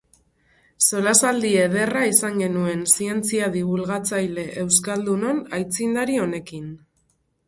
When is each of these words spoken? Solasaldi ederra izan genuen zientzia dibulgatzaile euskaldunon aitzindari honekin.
Solasaldi 0.83 1.49
ederra 1.65 1.99
izan 2.11 2.39
genuen 2.43 2.81
zientzia 2.95 3.49
dibulgatzaile 3.55 4.47
euskaldunon 4.63 5.43
aitzindari 5.59 6.17
honekin. 6.23 6.65